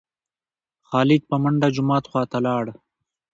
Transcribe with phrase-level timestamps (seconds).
[0.87, 2.65] خالد په منډه جومات خوا ته لاړ.